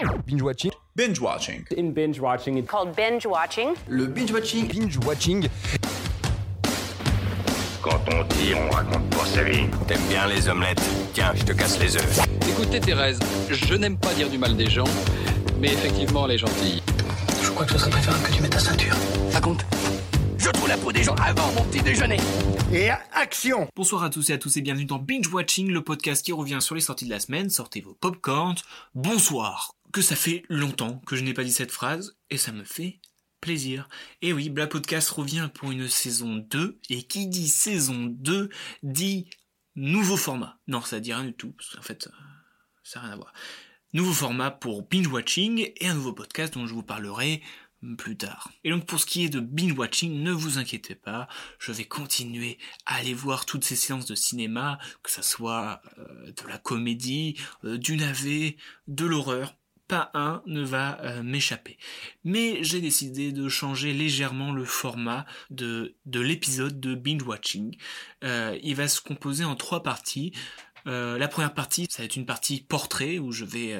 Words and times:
Binge 0.00 0.42
watching. 0.42 0.72
Binge 0.96 1.20
watching. 1.20 1.66
In 1.76 1.92
binge 1.92 2.18
watching, 2.18 2.56
it's 2.56 2.66
called 2.66 2.96
binge 2.96 3.26
watching. 3.26 3.74
Le 3.86 4.06
binge 4.06 4.32
watching. 4.32 4.66
Binge 4.66 4.96
watching. 5.04 5.46
Quand 7.82 8.00
on 8.08 8.24
tire, 8.28 8.58
on 8.58 8.70
raconte 8.70 9.10
pour 9.10 9.26
sa 9.26 9.42
vie. 9.42 9.66
T'aimes 9.86 10.00
bien 10.08 10.26
les 10.26 10.48
omelettes 10.48 10.80
Tiens, 11.12 11.32
je 11.34 11.44
te 11.44 11.52
casse 11.52 11.78
les 11.80 11.96
œufs. 11.96 12.20
Écoutez 12.48 12.80
Thérèse, 12.80 13.18
je 13.50 13.74
n'aime 13.74 13.98
pas 13.98 14.14
dire 14.14 14.30
du 14.30 14.38
mal 14.38 14.56
des 14.56 14.70
gens, 14.70 14.88
mais 15.58 15.68
effectivement 15.68 16.24
elle 16.24 16.32
est 16.32 16.38
gentille. 16.38 16.82
Je 17.42 17.50
crois 17.50 17.66
que 17.66 17.72
ce 17.72 17.78
serait 17.78 17.90
préférable 17.90 18.22
que 18.24 18.32
tu 18.32 18.40
mettes 18.40 18.52
ta 18.52 18.58
ceinture. 18.58 18.96
Raconte. 19.34 19.66
Je 20.38 20.48
trouve 20.48 20.68
la 20.68 20.78
peau 20.78 20.92
des 20.92 21.02
gens 21.02 21.14
avant 21.16 21.52
mon 21.52 21.64
petit 21.64 21.82
déjeuner. 21.82 22.16
Et 22.72 22.88
action 23.12 23.68
Bonsoir 23.76 24.04
à 24.04 24.08
tous 24.08 24.30
et 24.30 24.32
à 24.32 24.38
tous 24.38 24.56
et 24.56 24.62
bienvenue 24.62 24.86
dans 24.86 24.98
Binge 24.98 25.28
Watching, 25.28 25.70
le 25.70 25.82
podcast 25.82 26.24
qui 26.24 26.32
revient 26.32 26.58
sur 26.60 26.74
les 26.74 26.80
sorties 26.80 27.04
de 27.04 27.10
la 27.10 27.20
semaine. 27.20 27.50
Sortez 27.50 27.82
vos 27.82 27.92
popcorns. 27.92 28.62
Bonsoir 28.94 29.74
Que 29.92 30.02
ça 30.02 30.16
fait 30.16 30.44
longtemps 30.48 30.98
que 31.06 31.16
je 31.16 31.24
n'ai 31.24 31.34
pas 31.34 31.44
dit 31.44 31.52
cette 31.52 31.72
phrase, 31.72 32.16
et 32.30 32.38
ça 32.38 32.52
me 32.52 32.64
fait 32.64 33.00
plaisir. 33.40 33.88
Et 34.22 34.32
oui, 34.32 34.50
Black 34.50 34.70
Podcast 34.70 35.08
revient 35.10 35.48
pour 35.52 35.72
une 35.72 35.88
saison 35.88 36.36
2, 36.36 36.78
et 36.90 37.02
qui 37.02 37.26
dit 37.26 37.48
saison 37.48 38.06
2 38.06 38.50
dit 38.82 39.28
nouveau 39.74 40.16
format. 40.16 40.58
Non, 40.68 40.80
ça 40.82 41.00
dit 41.00 41.12
rien 41.12 41.24
du 41.24 41.32
tout, 41.32 41.52
parce 41.52 41.74
qu'en 41.74 41.82
fait, 41.82 42.08
ça 42.82 43.00
n'a 43.00 43.06
rien 43.06 43.14
à 43.14 43.16
voir. 43.16 43.32
Nouveau 43.92 44.12
format 44.12 44.52
pour 44.52 44.82
binge 44.82 45.08
watching 45.08 45.72
et 45.76 45.88
un 45.88 45.94
nouveau 45.94 46.12
podcast 46.12 46.54
dont 46.54 46.66
je 46.66 46.74
vous 46.74 46.84
parlerai 46.84 47.42
plus 47.96 48.16
tard. 48.16 48.50
Et 48.62 48.70
donc 48.70 48.86
pour 48.86 49.00
ce 49.00 49.06
qui 49.06 49.24
est 49.24 49.30
de 49.30 49.40
binge 49.40 49.72
watching, 49.72 50.22
ne 50.22 50.32
vous 50.32 50.58
inquiétez 50.58 50.94
pas, 50.94 51.28
je 51.58 51.72
vais 51.72 51.86
continuer 51.86 52.58
à 52.86 52.96
aller 52.96 53.14
voir 53.14 53.46
toutes 53.46 53.64
ces 53.64 53.76
séances 53.76 54.06
de 54.06 54.14
cinéma, 54.14 54.78
que 55.02 55.10
ça 55.10 55.22
soit 55.22 55.80
euh, 55.98 56.32
de 56.32 56.48
la 56.48 56.58
comédie, 56.58 57.36
euh, 57.64 57.78
du 57.78 57.96
navet, 57.96 58.56
de 58.86 59.06
l'horreur 59.06 59.56
pas 59.90 60.10
un 60.14 60.40
ne 60.46 60.62
va 60.62 61.00
euh, 61.00 61.22
m'échapper. 61.22 61.76
Mais 62.22 62.62
j'ai 62.62 62.80
décidé 62.80 63.32
de 63.32 63.48
changer 63.48 63.92
légèrement 63.92 64.52
le 64.52 64.64
format 64.64 65.26
de, 65.50 65.96
de 66.06 66.20
l'épisode 66.20 66.78
de 66.78 66.94
binge 66.94 67.24
watching. 67.24 67.76
Euh, 68.22 68.56
il 68.62 68.76
va 68.76 68.86
se 68.86 69.00
composer 69.00 69.44
en 69.44 69.56
trois 69.56 69.82
parties. 69.82 70.32
Euh, 70.86 71.18
la 71.18 71.26
première 71.26 71.54
partie, 71.54 71.88
ça 71.90 72.02
va 72.02 72.04
être 72.04 72.14
une 72.14 72.24
partie 72.24 72.60
portrait 72.60 73.18
où 73.18 73.32
je 73.32 73.44
vais 73.44 73.76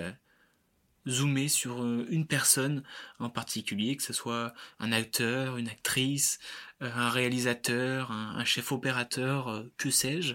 zoomer 1.09 1.49
sur 1.49 1.83
euh, 1.83 2.07
une 2.11 2.27
personne 2.27 2.83
en 3.19 3.31
particulier, 3.31 3.97
que 3.97 4.03
ce 4.03 4.13
soit 4.13 4.53
un 4.79 4.93
acteur, 4.93 5.57
une 5.57 5.69
actrice, 5.69 6.39
euh, 6.83 6.91
un 6.95 7.11
réalisateur, 7.11 8.11
un, 8.11 8.45
chef 8.45 8.73
opérateur, 8.73 9.49
euh, 9.49 9.73
que 9.77 9.91
sais-je, 9.91 10.35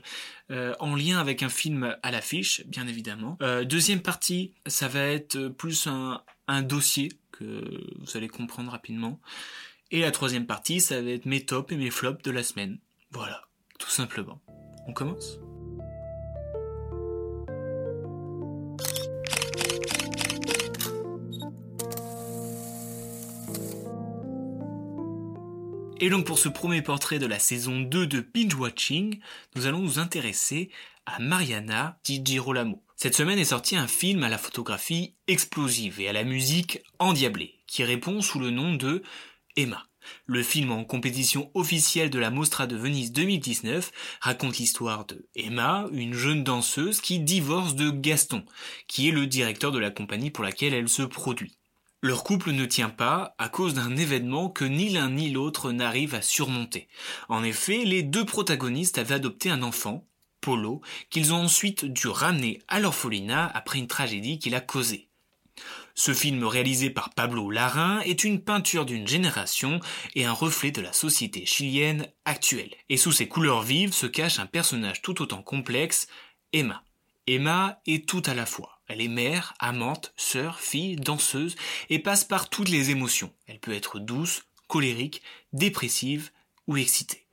en 0.80 0.95
lien 0.95 1.19
avec 1.19 1.41
un 1.41 1.49
film 1.49 1.95
à 2.03 2.11
l'affiche, 2.11 2.66
bien 2.67 2.88
évidemment. 2.88 3.38
deuxième 3.63 4.02
partie, 4.02 4.53
ça 4.67 4.88
va 4.88 5.02
être 5.02 5.47
plus 5.47 5.88
un, 5.88 6.22
un 6.47 6.61
dossier 6.61 7.11
que 7.31 7.63
vous 8.00 8.16
allez 8.16 8.27
comprendre 8.27 8.72
rapidement. 8.72 9.19
Et 9.89 10.02
la 10.02 10.11
troisième 10.11 10.45
partie, 10.45 10.81
ça 10.81 11.02
va 11.02 11.09
être 11.09 11.25
mes 11.25 11.44
tops 11.44 11.72
et 11.72 11.77
mes 11.77 11.89
flops 11.89 12.22
de 12.23 12.31
la 12.31 12.44
semaine. 12.44 12.77
Voilà, 13.09 13.41
tout 13.79 13.89
simplement. 13.89 14.39
On 14.88 14.94
commence? 14.94 15.39
Et 26.01 26.09
donc 26.09 26.25
pour 26.25 26.39
ce 26.39 26.49
premier 26.49 26.81
portrait 26.81 27.19
de 27.19 27.25
la 27.25 27.39
saison 27.39 27.79
2 27.79 28.05
de 28.05 28.19
Binge 28.19 28.53
Watching, 28.55 29.19
nous 29.55 29.65
allons 29.65 29.79
nous 29.79 29.97
intéresser 29.97 30.69
à 31.05 31.19
Mariana 31.19 31.97
Di 32.03 32.21
Girolamo. 32.23 32.83
Cette 32.97 33.15
semaine 33.15 33.39
est 33.39 33.45
sorti 33.45 33.77
un 33.77 33.88
film 33.88 34.23
à 34.23 34.29
la 34.29 34.38
photographie 34.38 35.13
explosive 35.27 36.01
et 36.01 36.09
à 36.09 36.13
la 36.13 36.25
musique 36.25 36.81
endiablée, 36.99 37.56
qui 37.66 37.85
répond 37.85 38.22
sous 38.22 38.39
le 38.39 38.50
nom 38.50 38.73
de 38.73 39.03
Emma. 39.56 39.85
Le 40.25 40.44
film 40.44 40.72
en 40.72 40.83
compétition 40.83 41.50
officielle 41.53 42.09
de 42.09 42.19
la 42.19 42.29
Mostra 42.29 42.67
de 42.67 42.75
Venise 42.75 43.13
2019 43.13 43.91
raconte 44.19 44.57
l'histoire 44.57 45.06
de 45.06 45.25
Emma, 45.33 45.88
une 45.94 46.13
jeune 46.13 46.44
danseuse 46.44 47.00
qui 47.00 47.19
divorce 47.19 47.73
de 47.73 47.89
Gaston, 47.89 48.44
qui 48.88 49.07
est 49.07 49.13
le 49.13 49.27
directeur 49.27 49.72
de 49.72 49.79
la 49.79 49.91
compagnie 49.91 50.29
pour 50.29 50.44
laquelle 50.44 50.73
elle 50.73 50.89
se 50.89 51.03
produit. 51.03 51.57
Leur 52.05 52.23
couple 52.23 52.51
ne 52.51 52.66
tient 52.66 52.91
pas 52.91 53.33
à 53.39 53.49
cause 53.49 53.73
d'un 53.73 53.97
événement 53.97 54.47
que 54.47 54.63
ni 54.63 54.89
l'un 54.89 55.09
ni 55.09 55.31
l'autre 55.31 55.71
n'arrive 55.71 56.13
à 56.13 56.21
surmonter. 56.21 56.88
En 57.29 57.43
effet, 57.43 57.83
les 57.83 58.03
deux 58.03 58.25
protagonistes 58.25 58.99
avaient 58.99 59.16
adopté 59.16 59.49
un 59.49 59.63
enfant, 59.63 60.05
Polo, 60.39 60.81
qu'ils 61.09 61.33
ont 61.33 61.45
ensuite 61.45 61.83
dû 61.85 62.07
ramener 62.07 62.61
à 62.67 62.79
l'orphelinat 62.79 63.47
après 63.55 63.79
une 63.79 63.88
tragédie 63.88 64.38
qu'il 64.38 64.53
a 64.53 64.61
causée. 64.61 65.07
Ce 65.95 66.13
film 66.13 66.44
réalisé 66.44 66.91
par 66.91 67.09
Pablo 67.09 67.49
Larrain 67.49 68.01
est 68.01 68.23
une 68.23 68.39
peinture 68.39 68.85
d'une 68.85 69.07
génération 69.07 69.79
et 70.13 70.25
un 70.25 70.31
reflet 70.31 70.69
de 70.69 70.81
la 70.81 70.94
société 70.94 71.47
chilienne 71.47 72.07
actuelle. 72.23 72.75
Et 72.89 72.97
sous 72.97 73.13
ses 73.13 73.27
couleurs 73.27 73.63
vives 73.63 73.94
se 73.94 74.05
cache 74.05 74.38
un 74.38 74.45
personnage 74.45 75.01
tout 75.01 75.23
autant 75.23 75.41
complexe, 75.41 76.05
Emma. 76.53 76.83
Emma 77.25 77.79
est 77.88 78.07
tout 78.07 78.21
à 78.27 78.35
la 78.35 78.45
fois. 78.45 78.75
Elle 78.88 79.01
est 79.01 79.07
mère, 79.07 79.53
amante, 79.59 80.13
sœur, 80.16 80.59
fille, 80.59 80.96
danseuse 80.96 81.56
et 81.90 82.00
passe 82.00 82.23
par 82.23 82.50
toutes 82.50 82.69
les 82.69 82.91
émotions. 82.91 83.34
Elle 83.47 83.59
peut 83.59 83.73
être 83.73 84.00
douce, 84.00 84.44
colérique, 84.68 85.22
dépressive 85.53 86.31
ou 86.68 86.78
excitée. 86.78 87.25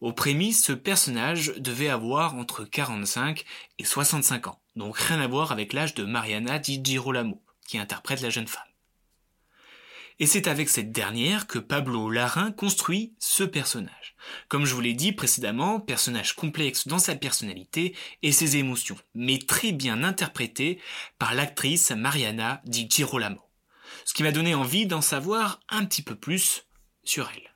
Au 0.00 0.12
prémices, 0.12 0.64
ce 0.64 0.72
personnage 0.72 1.54
devait 1.58 1.88
avoir 1.88 2.34
entre 2.34 2.64
45 2.64 3.44
et 3.78 3.84
65 3.84 4.48
ans, 4.48 4.60
donc 4.74 4.96
rien 4.96 5.20
à 5.20 5.26
voir 5.26 5.52
avec 5.52 5.72
l'âge 5.72 5.94
de 5.94 6.04
Mariana 6.04 6.58
Di 6.58 6.80
Girolamo, 6.82 7.42
qui 7.68 7.78
interprète 7.78 8.22
la 8.22 8.30
jeune 8.30 8.46
femme. 8.46 8.65
Et 10.18 10.26
c'est 10.26 10.48
avec 10.48 10.70
cette 10.70 10.92
dernière 10.92 11.46
que 11.46 11.58
Pablo 11.58 12.10
Larrain 12.10 12.50
construit 12.50 13.14
ce 13.18 13.44
personnage. 13.44 14.16
Comme 14.48 14.64
je 14.64 14.74
vous 14.74 14.80
l'ai 14.80 14.94
dit 14.94 15.12
précédemment, 15.12 15.78
personnage 15.78 16.34
complexe 16.34 16.88
dans 16.88 16.98
sa 16.98 17.16
personnalité 17.16 17.94
et 18.22 18.32
ses 18.32 18.56
émotions, 18.56 18.96
mais 19.14 19.38
très 19.38 19.72
bien 19.72 20.02
interprété 20.02 20.80
par 21.18 21.34
l'actrice 21.34 21.90
Mariana 21.90 22.62
Di 22.64 22.88
Girolamo. 22.88 23.42
Ce 24.04 24.14
qui 24.14 24.22
m'a 24.22 24.32
donné 24.32 24.54
envie 24.54 24.86
d'en 24.86 25.02
savoir 25.02 25.60
un 25.68 25.84
petit 25.84 26.02
peu 26.02 26.14
plus 26.14 26.66
sur 27.04 27.30
elle. 27.34 27.55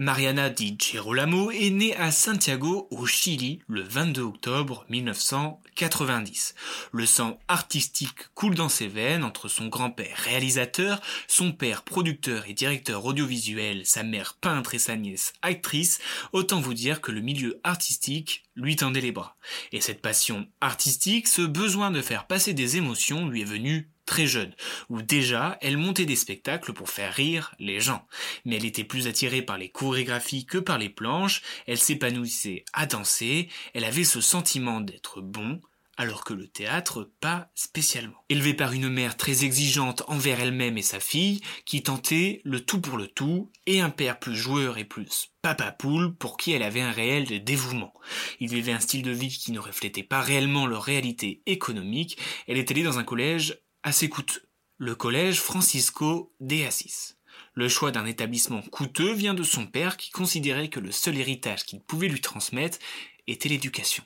Mariana 0.00 0.48
Di 0.48 0.76
Girolamo 0.78 1.50
est 1.50 1.70
née 1.70 1.96
à 1.96 2.12
Santiago, 2.12 2.86
au 2.92 3.04
Chili, 3.04 3.58
le 3.66 3.82
22 3.82 4.22
octobre 4.22 4.86
1990. 4.90 6.54
Le 6.92 7.04
sang 7.04 7.40
artistique 7.48 8.32
coule 8.36 8.54
dans 8.54 8.68
ses 8.68 8.86
veines 8.86 9.24
entre 9.24 9.48
son 9.48 9.66
grand-père 9.66 10.16
réalisateur, 10.18 11.00
son 11.26 11.50
père 11.50 11.82
producteur 11.82 12.48
et 12.48 12.54
directeur 12.54 13.06
audiovisuel, 13.06 13.86
sa 13.86 14.04
mère 14.04 14.34
peintre 14.40 14.72
et 14.74 14.78
sa 14.78 14.94
nièce 14.94 15.32
actrice. 15.42 15.98
Autant 16.32 16.60
vous 16.60 16.74
dire 16.74 17.00
que 17.00 17.10
le 17.10 17.20
milieu 17.20 17.58
artistique 17.64 18.44
lui 18.54 18.76
tendait 18.76 19.00
les 19.00 19.10
bras. 19.10 19.36
Et 19.72 19.80
cette 19.80 20.00
passion 20.00 20.46
artistique, 20.60 21.26
ce 21.26 21.42
besoin 21.42 21.90
de 21.90 22.02
faire 22.02 22.28
passer 22.28 22.54
des 22.54 22.76
émotions 22.76 23.26
lui 23.26 23.40
est 23.40 23.44
venu 23.44 23.90
très 24.08 24.26
jeune, 24.26 24.54
où 24.88 25.02
déjà 25.02 25.58
elle 25.60 25.76
montait 25.76 26.06
des 26.06 26.16
spectacles 26.16 26.72
pour 26.72 26.88
faire 26.88 27.12
rire 27.12 27.54
les 27.58 27.78
gens. 27.78 28.06
Mais 28.44 28.56
elle 28.56 28.64
était 28.64 28.82
plus 28.82 29.06
attirée 29.06 29.42
par 29.42 29.58
les 29.58 29.68
chorégraphies 29.68 30.46
que 30.46 30.58
par 30.58 30.78
les 30.78 30.88
planches, 30.88 31.42
elle 31.66 31.78
s'épanouissait 31.78 32.64
à 32.72 32.86
danser, 32.86 33.48
elle 33.74 33.84
avait 33.84 34.04
ce 34.04 34.22
sentiment 34.22 34.80
d'être 34.80 35.20
bon, 35.20 35.60
alors 35.98 36.24
que 36.24 36.32
le 36.32 36.46
théâtre, 36.46 37.10
pas 37.20 37.50
spécialement. 37.56 38.24
Élevée 38.28 38.54
par 38.54 38.72
une 38.72 38.88
mère 38.88 39.16
très 39.16 39.44
exigeante 39.44 40.04
envers 40.06 40.40
elle-même 40.40 40.78
et 40.78 40.82
sa 40.82 41.00
fille, 41.00 41.40
qui 41.66 41.82
tentait 41.82 42.40
le 42.44 42.64
tout 42.64 42.80
pour 42.80 42.96
le 42.96 43.08
tout, 43.08 43.50
et 43.66 43.80
un 43.80 43.90
père 43.90 44.20
plus 44.20 44.36
joueur 44.36 44.78
et 44.78 44.84
plus 44.84 45.32
papa 45.42 45.72
poule 45.72 46.14
pour 46.14 46.36
qui 46.36 46.52
elle 46.52 46.62
avait 46.62 46.80
un 46.80 46.92
réel 46.92 47.42
dévouement. 47.42 47.94
Il 48.38 48.48
vivait 48.48 48.72
un 48.72 48.80
style 48.80 49.02
de 49.02 49.10
vie 49.10 49.28
qui 49.28 49.50
ne 49.50 49.58
reflétait 49.58 50.02
pas 50.02 50.20
réellement 50.20 50.66
leur 50.66 50.84
réalité 50.84 51.42
économique, 51.46 52.16
elle 52.46 52.58
est 52.58 52.70
allée 52.70 52.84
dans 52.84 52.98
un 52.98 53.04
collège 53.04 53.58
assez 53.82 54.08
coûteux. 54.08 54.42
Le 54.78 54.94
collège 54.94 55.40
Francisco 55.40 56.32
de 56.40 56.64
Assis. 56.64 57.14
Le 57.54 57.68
choix 57.68 57.90
d'un 57.90 58.06
établissement 58.06 58.62
coûteux 58.62 59.12
vient 59.12 59.34
de 59.34 59.42
son 59.42 59.66
père 59.66 59.96
qui 59.96 60.10
considérait 60.10 60.68
que 60.68 60.80
le 60.80 60.92
seul 60.92 61.16
héritage 61.16 61.64
qu'il 61.64 61.80
pouvait 61.80 62.08
lui 62.08 62.20
transmettre 62.20 62.78
était 63.26 63.48
l'éducation. 63.48 64.04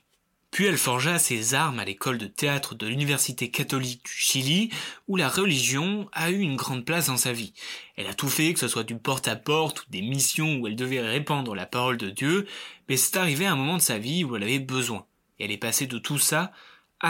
Puis 0.51 0.67
elle 0.67 0.77
forgea 0.77 1.19
ses 1.19 1.55
armes 1.55 1.79
à 1.79 1.85
l'école 1.85 2.19
de 2.19 2.27
théâtre 2.27 2.75
de 2.75 2.87
l'Université 2.87 3.51
catholique 3.51 4.05
du 4.05 4.13
Chili, 4.13 4.71
où 5.09 5.17
la 5.17 5.31
religion 5.31 6.11
a 6.13 6.31
eu 6.31 6.41
une 6.41 6.57
grande 6.57 6.85
place 6.85 7.07
dans 7.07 7.17
sa 7.17 7.33
vie. 7.33 7.55
Elle 7.97 8.07
a 8.07 8.15
tout 8.15 8.29
fait, 8.29 8.53
que 8.53 8.61
ce 8.61 8.69
soit 8.69 8.85
du 8.85 8.97
porte-à-porte 8.97 9.81
ou 9.81 9.91
des 9.91 10.03
missions 10.03 10.57
où 10.57 10.67
elle 10.67 10.77
devait 10.77 11.01
répandre 11.01 11.55
la 11.55 11.65
parole 11.65 11.97
de 11.97 12.11
Dieu, 12.11 12.47
mais 12.89 12.99
c'est 12.99 13.17
arrivé 13.17 13.47
à 13.47 13.53
un 13.53 13.57
moment 13.57 13.79
de 13.79 13.83
sa 13.83 13.97
vie 13.97 14.25
où 14.25 14.37
elle 14.37 14.43
avait 14.43 14.59
besoin. 14.59 15.07
Et 15.39 15.45
elle 15.47 15.53
est 15.53 15.57
passée 15.57 15.87
de 15.87 15.99
tout 15.99 16.19
ça 16.19 16.53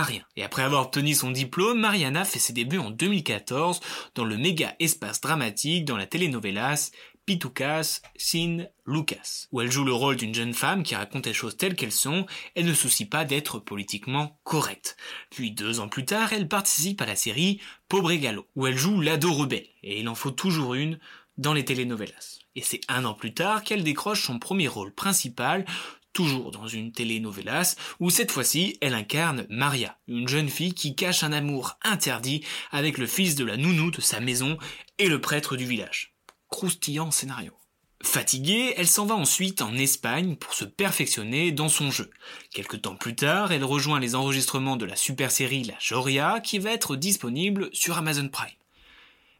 rien. 0.00 0.22
Et 0.36 0.42
après 0.42 0.62
avoir 0.62 0.86
obtenu 0.86 1.14
son 1.14 1.30
diplôme, 1.30 1.80
Mariana 1.80 2.24
fait 2.24 2.38
ses 2.38 2.54
débuts 2.54 2.78
en 2.78 2.90
2014 2.90 3.80
dans 4.14 4.24
le 4.24 4.38
méga 4.38 4.74
espace 4.78 5.20
dramatique 5.20 5.84
dans 5.84 5.98
la 5.98 6.06
telenovelas 6.06 6.90
Pitukas 7.26 8.00
Sin 8.16 8.66
Lucas, 8.86 9.46
où 9.52 9.60
elle 9.60 9.70
joue 9.70 9.84
le 9.84 9.92
rôle 9.92 10.16
d'une 10.16 10.34
jeune 10.34 10.54
femme 10.54 10.82
qui 10.82 10.94
raconte 10.94 11.26
les 11.26 11.34
choses 11.34 11.56
telles 11.56 11.76
qu'elles 11.76 11.92
sont 11.92 12.26
et 12.56 12.62
ne 12.62 12.74
soucie 12.74 13.04
pas 13.04 13.24
d'être 13.24 13.58
politiquement 13.58 14.40
correcte. 14.42 14.96
Puis 15.30 15.52
deux 15.52 15.78
ans 15.78 15.88
plus 15.88 16.04
tard, 16.04 16.32
elle 16.32 16.48
participe 16.48 17.00
à 17.00 17.06
la 17.06 17.16
série 17.16 17.60
Pobre 17.88 18.12
Gallo, 18.14 18.48
où 18.56 18.66
elle 18.66 18.78
joue 18.78 19.00
l'ado 19.00 19.32
rebelle, 19.32 19.68
et 19.82 20.00
il 20.00 20.08
en 20.08 20.14
faut 20.14 20.32
toujours 20.32 20.74
une 20.74 20.98
dans 21.38 21.52
les 21.52 21.64
telenovelas. 21.64 22.40
Et 22.54 22.62
c'est 22.62 22.80
un 22.88 23.04
an 23.04 23.14
plus 23.14 23.34
tard 23.34 23.62
qu'elle 23.62 23.84
décroche 23.84 24.24
son 24.24 24.38
premier 24.38 24.68
rôle 24.68 24.92
principal, 24.92 25.64
toujours 26.12 26.50
dans 26.50 26.66
une 26.66 26.92
telenovelas, 26.92 27.76
où 28.00 28.10
cette 28.10 28.30
fois-ci 28.30 28.78
elle 28.80 28.94
incarne 28.94 29.46
Maria, 29.48 29.98
une 30.06 30.28
jeune 30.28 30.48
fille 30.48 30.74
qui 30.74 30.94
cache 30.94 31.22
un 31.22 31.32
amour 31.32 31.78
interdit 31.82 32.44
avec 32.70 32.98
le 32.98 33.06
fils 33.06 33.34
de 33.34 33.44
la 33.44 33.56
nounou 33.56 33.90
de 33.90 34.00
sa 34.00 34.20
maison 34.20 34.58
et 34.98 35.08
le 35.08 35.20
prêtre 35.20 35.56
du 35.56 35.64
village. 35.64 36.14
Croustillant 36.50 37.10
scénario. 37.10 37.52
Fatiguée, 38.02 38.74
elle 38.76 38.88
s'en 38.88 39.06
va 39.06 39.14
ensuite 39.14 39.62
en 39.62 39.74
Espagne 39.74 40.34
pour 40.34 40.54
se 40.54 40.64
perfectionner 40.64 41.52
dans 41.52 41.68
son 41.68 41.92
jeu. 41.92 42.10
Quelque 42.52 42.76
temps 42.76 42.96
plus 42.96 43.14
tard, 43.14 43.52
elle 43.52 43.64
rejoint 43.64 44.00
les 44.00 44.16
enregistrements 44.16 44.76
de 44.76 44.84
la 44.84 44.96
super 44.96 45.30
série 45.30 45.62
La 45.62 45.76
Joria 45.78 46.40
qui 46.40 46.58
va 46.58 46.72
être 46.72 46.96
disponible 46.96 47.70
sur 47.72 47.96
Amazon 47.96 48.28
Prime. 48.28 48.50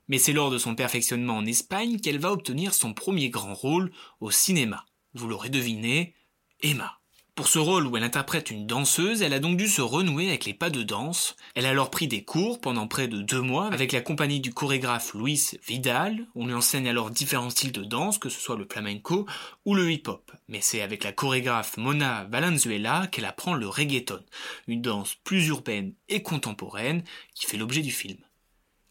Mais 0.07 0.19
c'est 0.19 0.33
lors 0.33 0.51
de 0.51 0.59
son 0.59 0.77
perfectionnement 0.77 1.39
en 1.39 1.47
Espagne 1.47 1.99
qu'elle 1.99 2.21
va 2.21 2.31
obtenir 2.31 2.73
son 2.73 2.95
premier 2.95 3.31
grand 3.31 3.55
rôle 3.55 3.91
au 4.21 4.31
cinéma. 4.31 4.87
Vous 5.15 5.27
l'aurez 5.27 5.51
deviné, 5.51 6.15
Emma. 6.63 6.99
Pour 7.35 7.49
ce 7.49 7.59
rôle 7.59 7.87
où 7.87 7.97
elle 7.97 8.05
interprète 8.05 8.53
une 8.53 8.69
danseuse, 8.69 9.23
elle 9.23 9.33
a 9.33 9.41
donc 9.41 9.57
dû 9.57 9.67
se 9.67 9.81
renouer 9.81 10.29
avec 10.29 10.45
les 10.45 10.55
pas 10.55 10.71
de 10.71 10.85
danse. 10.85 11.35
Elle 11.57 11.67
a 11.67 11.71
alors 11.71 11.91
pris 11.91 12.07
des 12.07 12.23
cours 12.23 12.61
pendant 12.61 12.87
près 12.87 13.09
de 13.09 13.21
deux 13.21 13.41
mois 13.41 13.67
avec 13.73 13.91
la 13.91 14.01
compagnie 14.01 14.39
du 14.39 14.53
chorégraphe 14.53 15.15
Luis 15.15 15.59
Vidal. 15.67 16.27
On 16.37 16.47
lui 16.47 16.55
enseigne 16.55 16.89
alors 16.89 17.11
différents 17.11 17.51
styles 17.51 17.73
de 17.73 17.83
danse, 17.83 18.19
que 18.19 18.29
ce 18.29 18.41
soit 18.41 18.57
le 18.57 18.69
flamenco 18.71 19.27
ou 19.65 19.75
le 19.75 19.91
hip-hop. 19.91 20.31
Mais 20.49 20.61
c'est 20.61 20.83
avec 20.83 21.03
la 21.03 21.13
chorégraphe 21.13 21.79
Mona 21.79 22.29
Valenzuela 22.31 23.09
qu'elle 23.11 23.25
apprend 23.25 23.55
le 23.55 23.67
reggaeton, 23.67 24.23
une 24.69 24.83
danse 24.83 25.17
plus 25.25 25.49
urbaine 25.49 25.95
et 26.09 26.23
contemporaine 26.23 27.03
qui 27.35 27.47
fait 27.47 27.57
l'objet 27.57 27.83
du 27.83 27.91
film. 27.91 28.19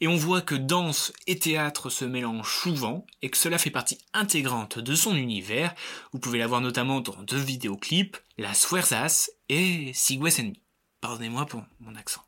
Et 0.01 0.07
on 0.07 0.18
voit 0.18 0.42
que 0.42 0.56
danse 0.56 1.13
et 1.27 1.38
théâtre 1.38 1.92
se 1.92 2.06
mélangent 2.06 2.59
souvent 2.59 3.06
et 3.21 3.30
que 3.30 3.38
cela 3.38 3.59
fait 3.59 3.69
partie 3.69 4.00
intégrante 4.13 4.80
de 4.80 4.95
son 4.95 5.15
univers. 5.15 5.75
Vous 6.12 6.18
pouvez 6.18 6.39
la 6.39 6.48
voir 6.48 6.59
notamment 6.59 7.01
dans 7.01 7.21
deux 7.21 7.38
vidéoclips, 7.38 8.18
Las 8.39 8.65
Fuerzas 8.65 9.30
et 9.48 9.92
Sigues 9.94 10.24
en 10.24 10.53
Pardonnez-moi 11.01 11.45
pour 11.45 11.62
mon 11.80 11.95
accent. 11.95 12.24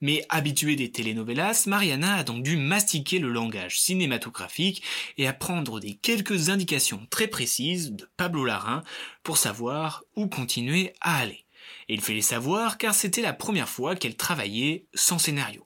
Mais 0.00 0.24
habituée 0.30 0.76
des 0.76 0.90
telenovelas, 0.90 1.64
Mariana 1.66 2.16
a 2.16 2.24
donc 2.24 2.42
dû 2.42 2.56
mastiquer 2.56 3.18
le 3.18 3.28
langage 3.28 3.78
cinématographique 3.78 4.82
et 5.18 5.26
apprendre 5.26 5.80
des 5.80 5.96
quelques 5.96 6.48
indications 6.48 7.06
très 7.10 7.28
précises 7.28 7.92
de 7.92 8.08
Pablo 8.16 8.46
Larrain 8.46 8.82
pour 9.22 9.36
savoir 9.36 10.02
où 10.14 10.28
continuer 10.28 10.94
à 11.02 11.18
aller. 11.18 11.44
Et 11.88 11.94
il 11.94 12.14
les 12.14 12.22
savoir 12.22 12.78
car 12.78 12.94
c'était 12.94 13.22
la 13.22 13.32
première 13.34 13.68
fois 13.68 13.96
qu'elle 13.96 14.16
travaillait 14.16 14.86
sans 14.94 15.18
scénario. 15.18 15.65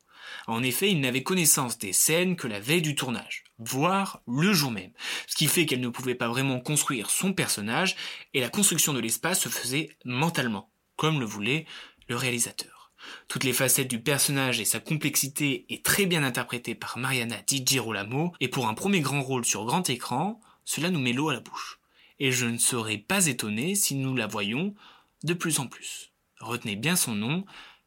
En 0.51 0.65
effet, 0.65 0.91
il 0.91 1.01
n'avait 1.01 1.23
connaissance 1.23 1.79
des 1.79 1.93
scènes 1.93 2.35
que 2.35 2.49
la 2.49 2.59
veille 2.59 2.83
du 2.83 2.97
tournage, 2.97 3.45
voire 3.59 4.21
le 4.27 4.53
jour 4.53 4.73
même, 4.73 4.91
ce 5.29 5.37
qui 5.37 5.47
fait 5.47 5.65
qu'elle 5.65 5.81
ne 5.81 5.89
pouvait 5.89 6.17
pas 6.17 6.27
vraiment 6.27 6.59
construire 6.59 7.09
son 7.09 7.33
personnage, 7.33 7.95
et 8.35 8.41
la 8.41 8.49
construction 8.49 8.93
de 8.93 8.99
l'espace 8.99 9.43
se 9.43 9.49
faisait 9.49 9.91
mentalement, 10.05 10.73
comme 10.97 11.21
le 11.21 11.25
voulait 11.25 11.67
le 12.09 12.17
réalisateur. 12.17 12.91
Toutes 13.29 13.45
les 13.45 13.53
facettes 13.53 13.89
du 13.89 14.03
personnage 14.03 14.59
et 14.59 14.65
sa 14.65 14.81
complexité 14.81 15.67
est 15.69 15.85
très 15.85 16.07
bien 16.07 16.25
interprétée 16.25 16.75
par 16.75 16.99
Mariana 16.99 17.37
Di 17.47 17.63
Girolamo, 17.65 18.33
et 18.41 18.49
pour 18.49 18.67
un 18.67 18.75
premier 18.75 19.01
grand 19.01 19.23
rôle 19.23 19.45
sur 19.45 19.65
grand 19.65 19.89
écran, 19.89 20.41
cela 20.65 20.91
nous 20.91 21.01
met 21.01 21.13
l'eau 21.13 21.29
à 21.29 21.35
la 21.35 21.41
bouche. 21.41 21.79
Et 22.19 22.33
je 22.33 22.47
ne 22.47 22.59
serais 22.59 22.99
pas 22.99 23.27
étonné 23.27 23.77
si 23.77 23.95
nous 23.95 24.17
la 24.17 24.27
voyons 24.27 24.75
de 25.23 25.33
plus 25.33 25.61
en 25.61 25.69
plus. 25.69 26.11
Retenez 26.41 26.75
bien 26.75 26.97
son 26.97 27.15
nom, 27.15 27.45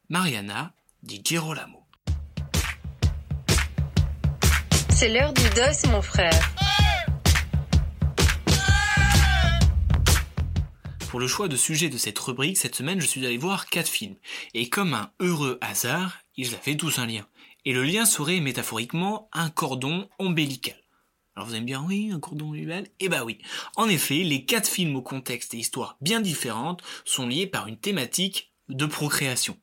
Mariana 0.08 0.74
Di 1.02 1.20
Girolamo. 1.22 1.83
C'est 4.96 5.08
l'heure 5.08 5.32
du 5.32 5.42
dos, 5.50 5.90
mon 5.90 6.00
frère. 6.00 6.52
Pour 11.08 11.18
le 11.18 11.26
choix 11.26 11.48
de 11.48 11.56
sujet 11.56 11.88
de 11.88 11.98
cette 11.98 12.18
rubrique, 12.20 12.56
cette 12.56 12.76
semaine, 12.76 13.00
je 13.00 13.06
suis 13.06 13.26
allé 13.26 13.36
voir 13.36 13.66
quatre 13.66 13.88
films. 13.88 14.14
Et 14.54 14.68
comme 14.68 14.94
un 14.94 15.10
heureux 15.18 15.58
hasard, 15.60 16.18
ils 16.36 16.54
avaient 16.54 16.76
tous 16.76 17.00
un 17.00 17.06
lien. 17.06 17.26
Et 17.64 17.72
le 17.72 17.82
lien 17.82 18.04
serait 18.04 18.38
métaphoriquement 18.38 19.28
un 19.32 19.50
cordon 19.50 20.08
ombilical. 20.20 20.76
Alors 21.34 21.48
vous 21.48 21.54
allez 21.56 21.64
me 21.64 21.76
oui, 21.78 22.12
un 22.12 22.20
cordon 22.20 22.50
ombilical 22.50 22.86
Eh 23.00 23.08
bah 23.08 23.24
oui. 23.24 23.38
En 23.74 23.88
effet, 23.88 24.22
les 24.22 24.44
quatre 24.44 24.68
films 24.68 24.94
au 24.94 25.02
contexte 25.02 25.54
et 25.54 25.58
histoires 25.58 25.96
bien 26.02 26.20
différentes 26.20 26.84
sont 27.04 27.26
liés 27.26 27.48
par 27.48 27.66
une 27.66 27.78
thématique 27.78 28.52
de 28.68 28.86
procréation 28.86 29.58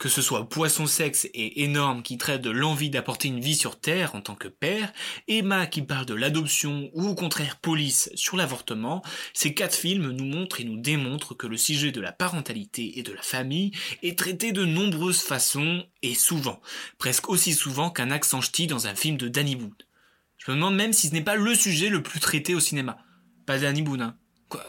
que 0.00 0.08
ce 0.08 0.22
soit 0.22 0.48
Poisson 0.48 0.86
Sexe 0.86 1.26
et 1.34 1.62
Énorme 1.62 2.02
qui 2.02 2.16
traite 2.16 2.40
de 2.40 2.48
l'envie 2.48 2.88
d'apporter 2.88 3.28
une 3.28 3.38
vie 3.38 3.54
sur 3.54 3.78
Terre 3.78 4.14
en 4.14 4.22
tant 4.22 4.34
que 4.34 4.48
père, 4.48 4.90
Emma 5.28 5.66
qui 5.66 5.82
parle 5.82 6.06
de 6.06 6.14
l'adoption 6.14 6.90
ou 6.94 7.06
au 7.06 7.14
contraire 7.14 7.58
Police 7.60 8.10
sur 8.14 8.38
l'avortement, 8.38 9.02
ces 9.34 9.52
quatre 9.52 9.76
films 9.76 10.10
nous 10.12 10.24
montrent 10.24 10.62
et 10.62 10.64
nous 10.64 10.80
démontrent 10.80 11.34
que 11.34 11.46
le 11.46 11.58
sujet 11.58 11.92
de 11.92 12.00
la 12.00 12.12
parentalité 12.12 12.98
et 12.98 13.02
de 13.02 13.12
la 13.12 13.20
famille 13.20 13.72
est 14.02 14.18
traité 14.18 14.52
de 14.52 14.64
nombreuses 14.64 15.20
façons 15.20 15.84
et 16.00 16.14
souvent, 16.14 16.62
presque 16.96 17.28
aussi 17.28 17.52
souvent 17.52 17.90
qu'un 17.90 18.10
accent 18.10 18.40
ch'ti 18.40 18.66
dans 18.66 18.86
un 18.86 18.94
film 18.94 19.18
de 19.18 19.28
Danny 19.28 19.54
Boone. 19.54 19.76
Je 20.38 20.50
me 20.50 20.56
demande 20.56 20.76
même 20.76 20.94
si 20.94 21.08
ce 21.08 21.12
n'est 21.12 21.20
pas 21.20 21.36
le 21.36 21.54
sujet 21.54 21.90
le 21.90 22.02
plus 22.02 22.20
traité 22.20 22.54
au 22.54 22.60
cinéma. 22.60 22.96
Pas 23.44 23.58
Danny 23.58 23.82
Boone, 23.82 24.00
hein. 24.00 24.16
Quoi, 24.48 24.64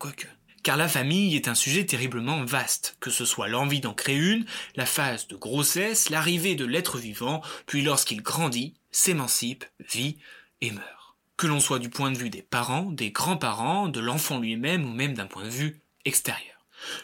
quoique. 0.00 0.26
Car 0.62 0.76
la 0.76 0.88
famille 0.88 1.34
est 1.34 1.48
un 1.48 1.56
sujet 1.56 1.86
terriblement 1.86 2.44
vaste, 2.44 2.96
que 3.00 3.10
ce 3.10 3.24
soit 3.24 3.48
l'envie 3.48 3.80
d'en 3.80 3.94
créer 3.94 4.16
une, 4.16 4.46
la 4.76 4.86
phase 4.86 5.26
de 5.26 5.34
grossesse, 5.34 6.08
l'arrivée 6.08 6.54
de 6.54 6.64
l'être 6.64 6.98
vivant, 6.98 7.42
puis 7.66 7.82
lorsqu'il 7.82 8.22
grandit, 8.22 8.74
s'émancipe, 8.92 9.64
vit 9.92 10.18
et 10.60 10.70
meurt. 10.70 11.16
Que 11.36 11.48
l'on 11.48 11.58
soit 11.58 11.80
du 11.80 11.90
point 11.90 12.12
de 12.12 12.18
vue 12.18 12.30
des 12.30 12.42
parents, 12.42 12.92
des 12.92 13.10
grands-parents, 13.10 13.88
de 13.88 13.98
l'enfant 13.98 14.38
lui-même 14.38 14.84
ou 14.84 14.92
même 14.92 15.14
d'un 15.14 15.26
point 15.26 15.42
de 15.42 15.48
vue 15.50 15.80
extérieur. 16.04 16.52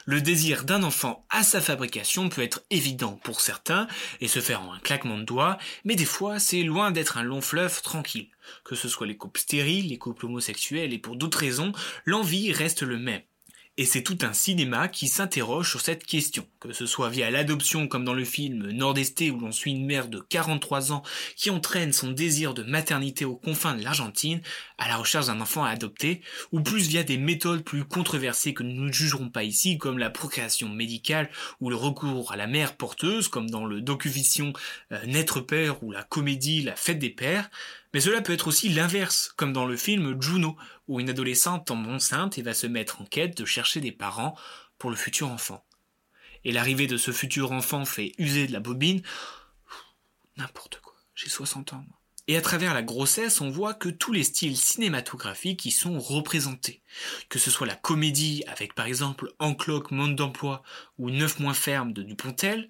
Le 0.07 0.21
désir 0.21 0.65
d'un 0.65 0.83
enfant 0.83 1.25
à 1.31 1.43
sa 1.43 1.61
fabrication 1.61 2.29
peut 2.29 2.43
être 2.43 2.63
évident 2.71 3.19
pour 3.23 3.41
certains 3.41 3.89
et 4.21 4.29
se 4.29 4.41
faire 4.41 4.63
en 4.63 4.73
un 4.73 4.79
claquement 4.79 5.19
de 5.19 5.25
doigts, 5.25 5.59
mais 5.85 5.97
des 5.97 6.05
fois 6.05 6.39
c'est 6.39 6.63
loin 6.63 6.91
d'être 6.91 7.17
un 7.17 7.23
long 7.23 7.41
fleuve 7.41 7.83
tranquille. 7.83 8.29
Que 8.65 8.75
ce 8.77 8.89
soit 8.89 9.07
les 9.07 9.17
couples 9.17 9.41
stériles, 9.41 9.89
les 9.89 9.99
couples 9.99 10.27
homosexuels 10.27 10.93
et 10.93 10.99
pour 10.99 11.17
d'autres 11.17 11.39
raisons, 11.39 11.73
l'envie 12.05 12.53
reste 12.53 12.83
le 12.83 12.99
même. 12.99 13.23
Et 13.81 13.85
c'est 13.85 14.03
tout 14.03 14.19
un 14.23 14.33
cinéma 14.33 14.89
qui 14.89 15.07
s'interroge 15.07 15.71
sur 15.71 15.81
cette 15.81 16.05
question, 16.05 16.45
que 16.59 16.73
ce 16.73 16.85
soit 16.85 17.11
via 17.11 17.31
l'adoption 17.31 17.87
comme 17.87 18.05
dans 18.05 18.13
le 18.13 18.25
film 18.25 18.73
Nord-Esté 18.73 19.31
où 19.31 19.39
l'on 19.39 19.53
suit 19.53 19.71
une 19.71 19.87
mère 19.87 20.09
de 20.09 20.19
43 20.19 20.91
ans 20.91 21.05
qui 21.37 21.49
entraîne 21.49 21.93
son 21.93 22.11
désir 22.11 22.55
de 22.55 22.65
maternité 22.65 23.25
aux 23.25 23.37
confins 23.37 23.77
de 23.77 23.85
l'Argentine 23.85 24.43
à 24.79 24.89
la 24.89 24.97
recherche 24.97 25.27
d'un 25.27 25.41
enfant 25.41 25.63
à 25.63 25.71
adopter, 25.71 26.23
ou 26.51 26.61
plus 26.61 26.89
via 26.89 27.05
des 27.05 27.19
méthodes 27.19 27.63
plus 27.63 27.85
controversées 27.85 28.53
que 28.53 28.65
nous 28.65 28.87
ne 28.87 28.93
jugerons 28.93 29.31
pas 29.31 29.45
ici 29.45 29.79
comme 29.79 29.99
la 29.99 30.11
procréation 30.11 30.69
médicale 30.69 31.31
ou 31.61 31.71
le 31.71 31.77
recours 31.77 32.33
à 32.33 32.37
la 32.37 32.49
mère 32.49 32.77
porteuse 32.77 33.29
comme 33.29 33.49
dans 33.49 33.65
le 33.65 33.81
docu-fiction 33.81 34.55
euh, 34.91 35.07
Naître 35.07 35.41
père 35.41 35.85
ou 35.85 35.93
la 35.93 36.03
comédie 36.03 36.63
La 36.63 36.75
fête 36.75 36.99
des 36.99 37.11
pères, 37.11 37.49
mais 37.93 38.01
cela 38.01 38.21
peut 38.21 38.33
être 38.33 38.49
aussi 38.49 38.69
l'inverse, 38.69 39.33
comme 39.37 39.53
dans 39.53 39.67
le 39.67 39.77
film 39.77 40.21
Juno, 40.21 40.57
où 40.87 41.01
une 41.01 41.11
adolescente 41.11 41.67
tombe 41.67 41.87
enceinte 41.89 42.39
et 42.39 42.43
va 42.43 42.55
se 42.55 42.67
mettre 42.67 43.01
en 43.01 43.05
quête 43.05 43.37
de 43.37 43.45
chercher 43.45 43.81
des 43.81 43.93
parents 43.93 44.37
pour 44.79 44.91
le 44.91 44.97
futur 44.97 45.29
enfant. 45.31 45.65
Et 46.45 46.53
l'arrivée 46.53 46.87
de 46.87 46.97
ce 46.97 47.11
futur 47.11 47.53
enfant 47.53 47.85
fait 47.85 48.13
user 48.19 48.47
de 48.47 48.53
la 48.53 48.61
bobine. 48.61 49.03
N'importe 50.37 50.81
quoi, 50.81 50.95
j'ai 51.15 51.29
60 51.29 51.73
ans. 51.73 51.85
Et 52.31 52.37
à 52.37 52.43
travers 52.43 52.75
la 52.75 52.83
grossesse, 52.83 53.41
on 53.41 53.49
voit 53.49 53.73
que 53.73 53.89
tous 53.89 54.13
les 54.13 54.23
styles 54.23 54.57
cinématographiques 54.57 55.65
y 55.65 55.71
sont 55.71 55.99
représentés. 55.99 56.83
Que 57.31 57.39
ce 57.39 57.51
soit 57.51 57.67
la 57.67 57.75
comédie 57.75 58.45
avec 58.47 58.75
par 58.75 58.85
exemple 58.85 59.33
Encloque, 59.39 59.91
Monde 59.91 60.15
d'emploi 60.15 60.63
ou 60.99 61.11
Neuf 61.11 61.41
mois 61.41 61.55
ferme 61.55 61.95
de 61.95 62.03
Dupontel, 62.03 62.69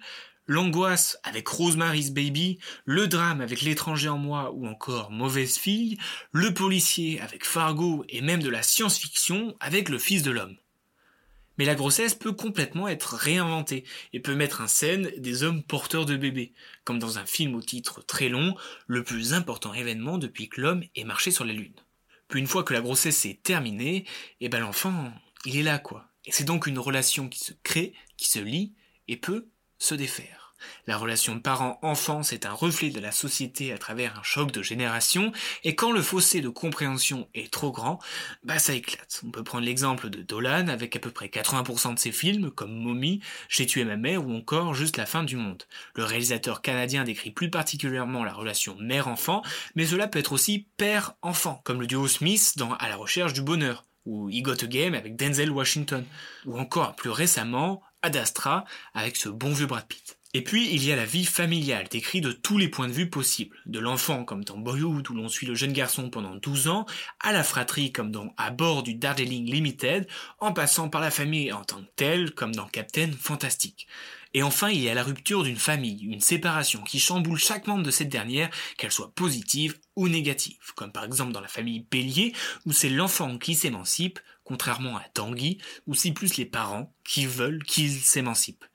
l'angoisse 0.49 1.19
avec 1.21 1.47
Rosemary's 1.47 2.09
Baby, 2.09 2.57
le 2.83 3.07
drame 3.07 3.39
avec 3.39 3.61
l'étranger 3.61 4.09
en 4.09 4.17
moi 4.17 4.51
ou 4.51 4.65
encore 4.65 5.11
Mauvaise 5.11 5.57
fille, 5.57 5.99
le 6.31 6.55
policier 6.55 7.21
avec 7.21 7.45
Fargo 7.45 8.03
et 8.09 8.21
même 8.21 8.41
de 8.41 8.49
la 8.49 8.63
science-fiction 8.63 9.55
avec 9.59 9.89
le 9.89 9.99
fils 9.99 10.23
de 10.23 10.31
l'homme. 10.31 10.57
Mais 11.59 11.65
la 11.65 11.75
grossesse 11.75 12.15
peut 12.15 12.31
complètement 12.31 12.87
être 12.87 13.13
réinventée 13.13 13.83
et 14.11 14.19
peut 14.19 14.33
mettre 14.33 14.61
en 14.61 14.67
scène 14.67 15.11
des 15.17 15.43
hommes 15.43 15.61
porteurs 15.61 16.07
de 16.07 16.17
bébés, 16.17 16.53
comme 16.83 16.97
dans 16.97 17.19
un 17.19 17.27
film 17.27 17.53
au 17.53 17.61
titre 17.61 18.03
très 18.03 18.27
long, 18.27 18.55
le 18.87 19.03
plus 19.03 19.35
important 19.35 19.75
événement 19.75 20.17
depuis 20.17 20.49
que 20.49 20.61
l'homme 20.61 20.83
est 20.95 21.03
marché 21.03 21.29
sur 21.29 21.45
la 21.45 21.53
Lune. 21.53 21.75
Puis 22.27 22.39
une 22.39 22.47
fois 22.47 22.63
que 22.63 22.73
la 22.73 22.81
grossesse 22.81 23.23
est 23.25 23.43
terminée, 23.43 23.97
et 23.97 24.05
eh 24.41 24.49
ben 24.49 24.61
l'enfant, 24.61 25.13
il 25.45 25.57
est 25.57 25.63
là 25.63 25.77
quoi. 25.77 26.07
Et 26.25 26.31
c'est 26.31 26.43
donc 26.43 26.65
une 26.65 26.79
relation 26.79 27.29
qui 27.29 27.39
se 27.39 27.53
crée, 27.61 27.93
qui 28.17 28.27
se 28.27 28.39
lie 28.39 28.73
et 29.07 29.17
peut 29.17 29.47
se 29.79 29.95
défaire. 29.95 30.39
La 30.87 30.97
relation 30.97 31.39
parent-enfant, 31.39 32.23
c'est 32.23 32.45
un 32.45 32.51
reflet 32.51 32.89
de 32.89 32.99
la 32.99 33.11
société 33.11 33.71
à 33.71 33.77
travers 33.77 34.19
un 34.19 34.23
choc 34.23 34.51
de 34.51 34.61
génération, 34.61 35.31
et 35.63 35.75
quand 35.75 35.91
le 35.91 36.01
fossé 36.01 36.41
de 36.41 36.49
compréhension 36.49 37.29
est 37.33 37.51
trop 37.51 37.71
grand, 37.71 37.99
bah 38.43 38.59
ça 38.59 38.73
éclate. 38.73 39.21
On 39.25 39.31
peut 39.31 39.43
prendre 39.43 39.65
l'exemple 39.65 40.09
de 40.09 40.21
Dolan 40.21 40.67
avec 40.67 40.95
à 40.95 40.99
peu 40.99 41.11
près 41.11 41.27
80% 41.27 41.93
de 41.93 41.99
ses 41.99 42.11
films, 42.11 42.51
comme 42.51 42.73
Mommy, 42.73 43.21
J'ai 43.47 43.65
tué 43.65 43.85
ma 43.85 43.97
mère 43.97 44.25
ou 44.27 44.33
encore 44.33 44.73
Juste 44.73 44.97
la 44.97 45.05
fin 45.05 45.23
du 45.23 45.35
monde. 45.35 45.63
Le 45.95 46.03
réalisateur 46.03 46.61
canadien 46.61 47.03
décrit 47.03 47.31
plus 47.31 47.49
particulièrement 47.49 48.23
la 48.23 48.33
relation 48.33 48.75
mère-enfant, 48.79 49.43
mais 49.75 49.85
cela 49.85 50.07
peut 50.07 50.19
être 50.19 50.33
aussi 50.33 50.67
père-enfant, 50.77 51.61
comme 51.63 51.81
le 51.81 51.87
duo 51.87 52.07
Smith 52.07 52.53
dans 52.57 52.73
À 52.73 52.89
la 52.89 52.95
recherche 52.95 53.33
du 53.33 53.41
bonheur, 53.41 53.85
ou 54.05 54.29
He 54.29 54.41
Got 54.41 54.63
a 54.63 54.67
Game 54.67 54.93
avec 54.93 55.15
Denzel 55.15 55.51
Washington, 55.51 56.05
ou 56.45 56.57
encore 56.57 56.95
plus 56.95 57.09
récemment 57.09 57.81
Ad 58.01 58.15
Astra 58.15 58.65
avec 58.93 59.15
ce 59.15 59.29
bon 59.29 59.53
vieux 59.53 59.67
Brad 59.67 59.87
Pitt. 59.87 60.19
Et 60.35 60.43
puis, 60.43 60.69
il 60.71 60.85
y 60.85 60.91
a 60.91 60.95
la 60.95 61.05
vie 61.05 61.25
familiale, 61.25 61.87
décrite 61.89 62.23
de 62.23 62.31
tous 62.31 62.59
les 62.59 62.67
points 62.67 62.87
de 62.87 62.93
vue 62.93 63.09
possibles. 63.09 63.57
De 63.65 63.79
l'enfant, 63.79 64.23
comme 64.25 64.43
dans 64.43 64.59
Boyhood, 64.59 65.09
où 65.09 65.15
l'on 65.15 65.27
suit 65.27 65.47
le 65.47 65.55
jeune 65.55 65.73
garçon 65.73 66.11
pendant 66.11 66.35
12 66.35 66.67
ans, 66.67 66.85
à 67.19 67.31
la 67.31 67.43
fratrie, 67.43 67.91
comme 67.91 68.11
dans 68.11 68.31
À 68.37 68.51
bord 68.51 68.83
du 68.83 68.93
Darjeeling 68.93 69.51
Limited, 69.51 70.07
en 70.37 70.53
passant 70.53 70.87
par 70.87 71.01
la 71.01 71.09
famille 71.09 71.51
en 71.51 71.63
tant 71.63 71.81
que 71.81 71.89
telle, 71.95 72.35
comme 72.35 72.53
dans 72.53 72.67
Captain 72.67 73.09
Fantastic. 73.19 73.87
Et 74.35 74.43
enfin, 74.43 74.69
il 74.69 74.81
y 74.81 74.89
a 74.89 74.93
la 74.93 75.01
rupture 75.01 75.43
d'une 75.43 75.57
famille, 75.57 76.03
une 76.03 76.21
séparation 76.21 76.83
qui 76.83 76.99
chamboule 76.99 77.39
chaque 77.39 77.65
membre 77.65 77.81
de 77.81 77.89
cette 77.89 78.09
dernière, 78.09 78.51
qu'elle 78.77 78.91
soit 78.91 79.11
positive 79.15 79.79
ou 79.95 80.07
négative, 80.07 80.59
comme 80.75 80.91
par 80.91 81.05
exemple 81.05 81.31
dans 81.31 81.41
la 81.41 81.47
famille 81.47 81.87
Bélier, 81.89 82.33
où 82.67 82.71
c'est 82.71 82.89
l'enfant 82.89 83.39
qui 83.39 83.55
s'émancipe, 83.55 84.19
contrairement 84.49 84.97
à 84.97 85.03
Tanguy, 85.13 85.59
où 85.85 85.93
c'est 85.93 86.11
plus 86.11 86.37
les 86.37 86.45
parents 86.45 86.91
qui 87.03 87.27
veulent 87.27 87.63
qu'il 87.63 87.91
s'émancipe. 87.91 88.65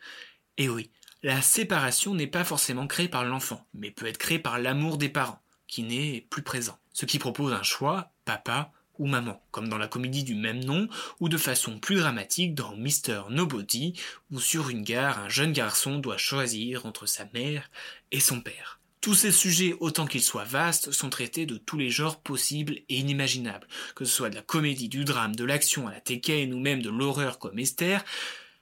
Et 0.56 0.68
oui, 0.68 0.92
la 1.24 1.42
séparation 1.42 2.14
n'est 2.14 2.28
pas 2.28 2.44
forcément 2.44 2.86
créée 2.86 3.08
par 3.08 3.24
l'enfant, 3.24 3.66
mais 3.74 3.90
peut 3.90 4.06
être 4.06 4.18
créée 4.18 4.38
par 4.38 4.60
l'amour 4.60 4.98
des 4.98 5.08
parents, 5.08 5.42
qui 5.66 5.82
n'est 5.82 6.28
plus 6.30 6.42
présent. 6.42 6.78
Ce 6.92 7.06
qui 7.06 7.18
propose 7.18 7.52
un 7.52 7.64
choix, 7.64 8.12
papa 8.24 8.70
ou 9.00 9.08
maman, 9.08 9.44
comme 9.50 9.68
dans 9.68 9.76
la 9.78 9.88
comédie 9.88 10.22
du 10.22 10.36
même 10.36 10.62
nom, 10.64 10.88
ou 11.18 11.28
de 11.28 11.38
façon 11.38 11.80
plus 11.80 11.96
dramatique 11.96 12.54
dans 12.54 12.76
Mister 12.76 13.22
Nobody, 13.30 14.00
où 14.30 14.38
sur 14.38 14.70
une 14.70 14.84
gare, 14.84 15.18
un 15.18 15.28
jeune 15.28 15.52
garçon 15.52 15.98
doit 15.98 16.18
choisir 16.18 16.86
entre 16.86 17.06
sa 17.06 17.24
mère 17.34 17.68
et 18.12 18.20
son 18.20 18.40
père. 18.40 18.78
Tous 19.04 19.12
ces 19.12 19.32
sujets, 19.32 19.76
autant 19.80 20.06
qu'ils 20.06 20.22
soient 20.22 20.44
vastes, 20.44 20.90
sont 20.90 21.10
traités 21.10 21.44
de 21.44 21.58
tous 21.58 21.76
les 21.76 21.90
genres 21.90 22.22
possibles 22.22 22.76
et 22.88 22.96
inimaginables, 22.96 23.68
que 23.94 24.06
ce 24.06 24.10
soit 24.14 24.30
de 24.30 24.34
la 24.34 24.40
comédie, 24.40 24.88
du 24.88 25.04
drame, 25.04 25.36
de 25.36 25.44
l'action 25.44 25.86
à 25.86 25.92
la 25.92 26.00
Tekken 26.00 26.54
ou 26.54 26.58
même 26.58 26.80
de 26.80 26.88
l'horreur 26.88 27.38
comme 27.38 27.58
Esther, 27.58 28.02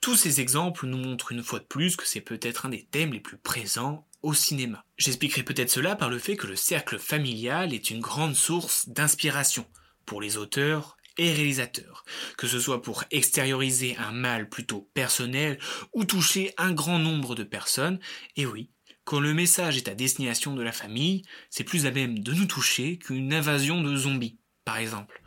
tous 0.01 0.17
ces 0.17 0.41
exemples 0.41 0.89
nous 0.89 0.99
montrent 0.99 1.31
une 1.31 1.45
fois 1.45 1.61
de 1.61 1.65
plus 1.65 1.95
que 1.95 2.09
c'est 2.09 2.21
peut-être 2.21 2.67
un 2.67 2.71
des 2.71 2.83
thèmes 2.83 3.13
les 3.13 3.21
plus 3.21 3.37
présents 3.37 4.09
au 4.23 4.35
cinéma. 4.35 4.85
J'expliquerai 4.99 5.45
peut-être 5.45 5.71
cela 5.71 5.95
par 5.95 6.11
le 6.11 6.19
fait 6.19 6.35
que 6.35 6.49
le 6.49 6.57
cercle 6.57 6.99
familial 6.99 7.73
est 7.73 7.91
une 7.91 8.01
grande 8.01 8.35
source 8.35 8.89
d'inspiration 8.89 9.65
pour 10.07 10.21
les 10.21 10.39
auteurs 10.39 10.97
et 11.19 11.33
réalisateurs, 11.33 12.05
que 12.37 12.49
ce 12.49 12.59
soit 12.59 12.83
pour 12.83 13.05
extérioriser 13.13 13.97
un 13.97 14.11
mal 14.11 14.49
plutôt 14.49 14.91
personnel 14.93 15.61
ou 15.93 16.03
toucher 16.03 16.53
un 16.59 16.73
grand 16.73 16.99
nombre 16.99 17.37
de 17.37 17.45
personnes, 17.45 18.01
et 18.35 18.45
oui, 18.45 18.72
quand 19.05 19.21
le 19.21 19.35
message 19.35 19.77
est 19.77 19.89
à 19.89 19.95
destination 19.95 20.55
de 20.55 20.63
la 20.63 20.73
famille, 20.73 21.23
c'est 21.51 21.65
plus 21.65 21.87
à 21.87 21.91
même 21.91 22.21
de 22.21 22.33
nous 22.33 22.47
toucher 22.47 22.99
qu'une 22.99 23.33
invasion 23.33 23.83
de 23.83 23.95
zombies, 23.97 24.39
par 24.65 24.77
exemple. 24.77 25.23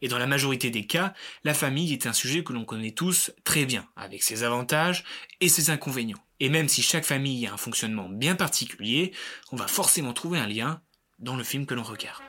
Et 0.00 0.08
dans 0.08 0.18
la 0.18 0.26
majorité 0.26 0.70
des 0.70 0.86
cas, 0.86 1.14
la 1.44 1.54
famille 1.54 1.92
est 1.92 2.06
un 2.06 2.12
sujet 2.12 2.42
que 2.42 2.52
l'on 2.52 2.64
connaît 2.64 2.90
tous 2.90 3.30
très 3.44 3.64
bien, 3.64 3.86
avec 3.94 4.24
ses 4.24 4.42
avantages 4.42 5.04
et 5.40 5.48
ses 5.48 5.70
inconvénients. 5.70 6.22
Et 6.40 6.48
même 6.48 6.68
si 6.68 6.82
chaque 6.82 7.04
famille 7.04 7.46
a 7.46 7.52
un 7.52 7.56
fonctionnement 7.56 8.08
bien 8.08 8.34
particulier, 8.34 9.12
on 9.52 9.56
va 9.56 9.68
forcément 9.68 10.12
trouver 10.12 10.40
un 10.40 10.48
lien 10.48 10.82
dans 11.20 11.36
le 11.36 11.44
film 11.44 11.66
que 11.66 11.74
l'on 11.74 11.84
regarde. 11.84 12.24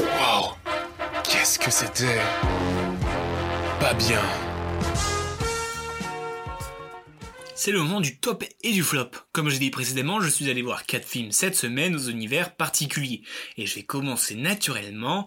Wow 0.00 0.56
Qu'est-ce 1.22 1.60
que 1.60 1.70
c'était? 1.70 2.20
Pas 3.78 3.94
bien. 3.94 4.22
C'est 7.60 7.72
le 7.72 7.80
moment 7.80 8.00
du 8.00 8.20
top 8.20 8.44
et 8.62 8.70
du 8.70 8.84
flop. 8.84 9.10
Comme 9.32 9.48
j'ai 9.48 9.58
dit 9.58 9.70
précédemment, 9.70 10.20
je 10.20 10.28
suis 10.28 10.48
allé 10.48 10.62
voir 10.62 10.86
4 10.86 11.04
films 11.04 11.32
cette 11.32 11.56
semaine 11.56 11.96
aux 11.96 12.08
univers 12.08 12.54
particuliers. 12.54 13.24
Et 13.56 13.66
je 13.66 13.74
vais 13.74 13.82
commencer 13.82 14.36
naturellement 14.36 15.26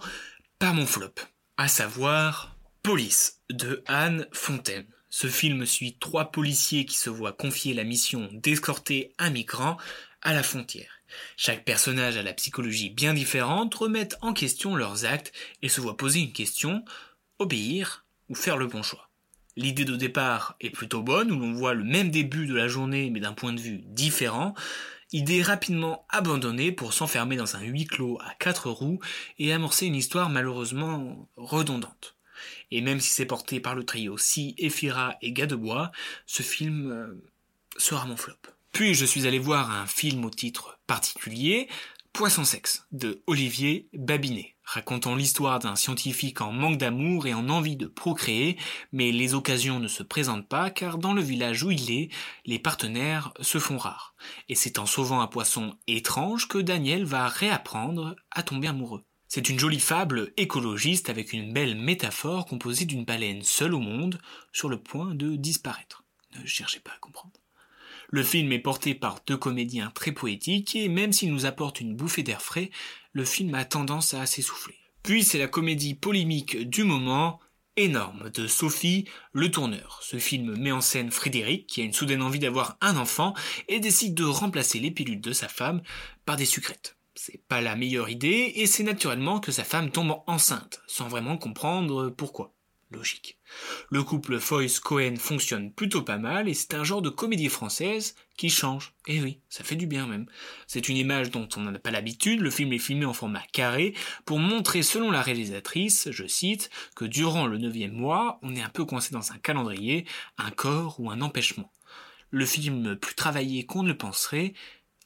par 0.57 0.73
mon 0.73 0.85
flop. 0.85 1.13
À 1.57 1.67
savoir 1.67 2.55
Police 2.83 3.41
de 3.49 3.83
Anne 3.85 4.29
Fontaine. 4.31 4.87
Ce 5.09 5.27
film 5.27 5.65
suit 5.65 5.97
trois 5.99 6.31
policiers 6.31 6.85
qui 6.85 6.95
se 6.95 7.09
voient 7.09 7.33
confier 7.33 7.73
la 7.73 7.83
mission 7.83 8.29
d'escorter 8.31 9.13
un 9.19 9.29
migrant 9.29 9.75
à 10.21 10.33
la 10.33 10.41
frontière. 10.41 11.01
Chaque 11.35 11.65
personnage 11.65 12.15
a 12.15 12.23
la 12.23 12.31
psychologie 12.31 12.91
bien 12.91 13.13
différente, 13.13 13.75
remettent 13.75 14.15
en 14.21 14.31
question 14.31 14.77
leurs 14.77 15.03
actes 15.03 15.33
et 15.61 15.67
se 15.67 15.81
voient 15.81 15.97
poser 15.97 16.21
une 16.21 16.31
question, 16.31 16.85
obéir 17.39 18.05
ou 18.29 18.35
faire 18.35 18.55
le 18.55 18.67
bon 18.67 18.83
choix. 18.83 19.10
L'idée 19.57 19.85
de 19.85 19.95
départ 19.95 20.55
est 20.61 20.69
plutôt 20.69 21.01
bonne, 21.01 21.31
où 21.31 21.39
l'on 21.39 21.53
voit 21.53 21.73
le 21.73 21.83
même 21.83 22.09
début 22.09 22.45
de 22.45 22.55
la 22.55 22.67
journée 22.67 23.09
mais 23.09 23.19
d'un 23.19 23.33
point 23.33 23.53
de 23.53 23.59
vue 23.59 23.81
différent. 23.85 24.53
Idée 25.11 25.41
rapidement 25.41 26.05
abandonnée 26.09 26.71
pour 26.71 26.93
s'enfermer 26.93 27.35
dans 27.35 27.57
un 27.57 27.61
huis 27.61 27.85
clos 27.85 28.17
à 28.21 28.33
quatre 28.39 28.69
roues 28.69 28.99
et 29.39 29.51
amorcer 29.51 29.87
une 29.87 29.95
histoire 29.95 30.29
malheureusement 30.29 31.27
redondante. 31.35 32.15
Et 32.71 32.79
même 32.79 33.01
si 33.01 33.09
c'est 33.09 33.25
porté 33.25 33.59
par 33.59 33.75
le 33.75 33.83
trio 33.83 34.17
Si, 34.17 34.55
Ephira 34.57 35.15
et 35.21 35.33
Gadebois, 35.33 35.91
ce 36.25 36.43
film 36.43 36.91
euh, 36.91 37.21
sera 37.77 38.05
mon 38.05 38.15
flop. 38.15 38.37
Puis 38.71 38.93
je 38.93 39.05
suis 39.05 39.27
allé 39.27 39.37
voir 39.37 39.69
un 39.69 39.85
film 39.85 40.23
au 40.23 40.29
titre 40.29 40.79
particulier, 40.87 41.67
Poisson 42.13 42.43
sexe 42.43 42.85
de 42.91 43.23
Olivier 43.25 43.87
Babinet, 43.93 44.55
racontant 44.63 45.15
l'histoire 45.15 45.59
d'un 45.59 45.77
scientifique 45.77 46.41
en 46.41 46.51
manque 46.51 46.77
d'amour 46.77 47.25
et 47.25 47.33
en 47.33 47.47
envie 47.47 47.77
de 47.77 47.87
procréer, 47.87 48.57
mais 48.91 49.13
les 49.13 49.33
occasions 49.33 49.79
ne 49.79 49.87
se 49.87 50.03
présentent 50.03 50.47
pas 50.47 50.69
car 50.69 50.97
dans 50.97 51.13
le 51.13 51.21
village 51.21 51.63
où 51.63 51.71
il 51.71 51.89
est, 51.89 52.09
les 52.45 52.59
partenaires 52.59 53.33
se 53.39 53.59
font 53.59 53.77
rares. 53.77 54.13
Et 54.49 54.55
c'est 54.55 54.77
en 54.77 54.85
sauvant 54.85 55.21
un 55.21 55.27
poisson 55.27 55.77
étrange 55.87 56.49
que 56.49 56.57
Daniel 56.57 57.05
va 57.05 57.29
réapprendre 57.29 58.17
à 58.29 58.43
tomber 58.43 58.67
amoureux. 58.67 59.03
C'est 59.29 59.47
une 59.47 59.59
jolie 59.59 59.79
fable 59.79 60.33
écologiste 60.35 61.09
avec 61.09 61.31
une 61.31 61.53
belle 61.53 61.75
métaphore 61.75 62.45
composée 62.45 62.85
d'une 62.85 63.05
baleine 63.05 63.41
seule 63.41 63.73
au 63.73 63.79
monde 63.79 64.19
sur 64.51 64.67
le 64.67 64.77
point 64.77 65.15
de 65.15 65.37
disparaître. 65.37 66.03
Ne 66.37 66.45
cherchez 66.45 66.81
pas 66.81 66.91
à 66.91 66.99
comprendre. 66.99 67.39
Le 68.13 68.23
film 68.23 68.51
est 68.51 68.59
porté 68.59 68.93
par 68.93 69.21
deux 69.25 69.37
comédiens 69.37 69.89
très 69.95 70.11
poétiques 70.11 70.75
et 70.75 70.89
même 70.89 71.13
s'il 71.13 71.31
nous 71.31 71.45
apporte 71.45 71.79
une 71.79 71.95
bouffée 71.95 72.23
d'air 72.23 72.41
frais, 72.41 72.69
le 73.13 73.23
film 73.23 73.55
a 73.55 73.63
tendance 73.63 74.13
à 74.13 74.25
s'essouffler. 74.25 74.75
Puis 75.01 75.23
c'est 75.23 75.39
la 75.39 75.47
comédie 75.47 75.95
polémique 75.95 76.69
du 76.69 76.83
moment, 76.83 77.39
énorme, 77.77 78.29
de 78.31 78.47
Sophie 78.47 79.05
Le 79.31 79.49
Tourneur. 79.49 80.01
Ce 80.03 80.17
film 80.19 80.57
met 80.57 80.73
en 80.73 80.81
scène 80.81 81.09
Frédéric, 81.09 81.67
qui 81.67 81.79
a 81.79 81.85
une 81.85 81.93
soudaine 81.93 82.21
envie 82.21 82.39
d'avoir 82.39 82.77
un 82.81 82.97
enfant, 82.97 83.33
et 83.69 83.79
décide 83.79 84.13
de 84.13 84.25
remplacer 84.25 84.79
les 84.79 84.91
pilules 84.91 85.21
de 85.21 85.31
sa 85.31 85.47
femme 85.47 85.81
par 86.25 86.35
des 86.35 86.45
sucrètes. 86.45 86.97
C'est 87.15 87.41
pas 87.47 87.61
la 87.61 87.77
meilleure 87.77 88.09
idée, 88.09 88.51
et 88.55 88.65
c'est 88.65 88.83
naturellement 88.83 89.39
que 89.39 89.53
sa 89.53 89.63
femme 89.63 89.89
tombe 89.89 90.21
enceinte, 90.27 90.81
sans 90.85 91.07
vraiment 91.07 91.37
comprendre 91.37 92.09
pourquoi 92.09 92.53
logique. 92.91 93.37
Le 93.89 94.03
couple 94.03 94.39
Foyce-Cohen 94.39 95.15
fonctionne 95.17 95.73
plutôt 95.73 96.01
pas 96.01 96.17
mal 96.17 96.47
et 96.47 96.53
c'est 96.53 96.73
un 96.73 96.83
genre 96.83 97.01
de 97.01 97.09
comédie 97.09 97.49
française 97.49 98.15
qui 98.37 98.49
change. 98.49 98.93
Eh 99.07 99.21
oui, 99.21 99.39
ça 99.49 99.63
fait 99.63 99.75
du 99.75 99.87
bien 99.87 100.07
même. 100.07 100.25
C'est 100.67 100.89
une 100.89 100.97
image 100.97 101.31
dont 101.31 101.47
on 101.57 101.61
n'a 101.61 101.79
pas 101.79 101.91
l'habitude, 101.91 102.41
le 102.41 102.51
film 102.51 102.73
est 102.73 102.79
filmé 102.79 103.05
en 103.05 103.13
format 103.13 103.43
carré 103.51 103.93
pour 104.25 104.39
montrer 104.39 104.83
selon 104.83 105.11
la 105.11 105.21
réalisatrice, 105.21 106.09
je 106.11 106.27
cite, 106.27 106.69
que 106.95 107.05
durant 107.05 107.47
le 107.47 107.57
neuvième 107.57 107.93
mois, 107.93 108.39
on 108.41 108.55
est 108.55 108.61
un 108.61 108.69
peu 108.69 108.85
coincé 108.85 109.11
dans 109.11 109.31
un 109.31 109.37
calendrier, 109.37 110.05
un 110.37 110.51
corps 110.51 110.99
ou 110.99 111.09
un 111.09 111.21
empêchement. 111.21 111.71
Le 112.29 112.45
film 112.45 112.95
plus 112.95 113.15
travaillé 113.15 113.65
qu'on 113.65 113.83
ne 113.83 113.89
le 113.89 113.97
penserait 113.97 114.53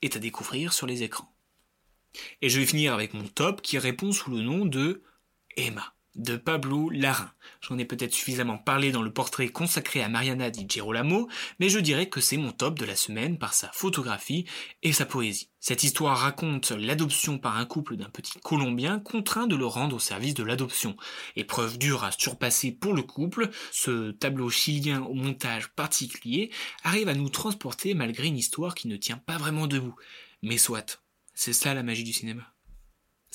est 0.01 0.15
à 0.15 0.19
découvrir 0.19 0.73
sur 0.73 0.87
les 0.87 1.03
écrans. 1.03 1.31
Et 2.41 2.49
je 2.49 2.59
vais 2.59 2.65
finir 2.65 2.93
avec 2.93 3.13
mon 3.13 3.27
top 3.27 3.61
qui 3.61 3.77
répond 3.77 4.11
sous 4.11 4.31
le 4.31 4.41
nom 4.41 4.65
de 4.65 5.03
Emma 5.57 5.94
de 6.15 6.37
Pablo 6.37 6.89
Larrain. 6.89 7.31
J'en 7.61 7.77
ai 7.77 7.85
peut-être 7.85 8.13
suffisamment 8.13 8.57
parlé 8.57 8.91
dans 8.91 9.01
le 9.01 9.11
portrait 9.11 9.49
consacré 9.49 10.01
à 10.01 10.09
Mariana 10.09 10.49
di 10.49 10.65
Girolamo, 10.67 11.27
mais 11.59 11.69
je 11.69 11.79
dirais 11.79 12.09
que 12.09 12.21
c'est 12.21 12.37
mon 12.37 12.51
top 12.51 12.79
de 12.79 12.85
la 12.85 12.95
semaine 12.95 13.37
par 13.37 13.53
sa 13.53 13.69
photographie 13.73 14.45
et 14.83 14.93
sa 14.93 15.05
poésie. 15.05 15.49
Cette 15.59 15.83
histoire 15.83 16.17
raconte 16.17 16.71
l'adoption 16.71 17.37
par 17.37 17.57
un 17.57 17.65
couple 17.65 17.97
d'un 17.97 18.09
petit 18.09 18.39
Colombien 18.39 18.99
contraint 18.99 19.47
de 19.47 19.55
le 19.55 19.65
rendre 19.65 19.95
au 19.95 19.99
service 19.99 20.35
de 20.35 20.43
l'adoption. 20.43 20.95
Épreuve 21.35 21.77
dure 21.77 22.03
à 22.03 22.11
surpasser 22.11 22.71
pour 22.71 22.93
le 22.93 23.01
couple, 23.01 23.49
ce 23.71 24.11
tableau 24.11 24.49
chilien 24.49 25.01
au 25.03 25.13
montage 25.13 25.69
particulier 25.69 26.51
arrive 26.83 27.09
à 27.09 27.15
nous 27.15 27.29
transporter 27.29 27.93
malgré 27.93 28.27
une 28.27 28.37
histoire 28.37 28.75
qui 28.75 28.87
ne 28.87 28.95
tient 28.97 29.17
pas 29.17 29.37
vraiment 29.37 29.67
debout. 29.67 29.95
Mais 30.43 30.57
soit, 30.57 31.01
c'est 31.33 31.53
ça 31.53 31.73
la 31.73 31.83
magie 31.83 32.03
du 32.03 32.13
cinéma. 32.13 32.54